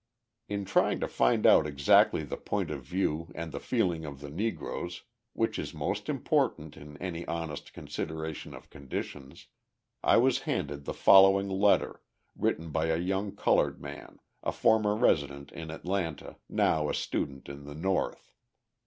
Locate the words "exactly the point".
1.67-2.71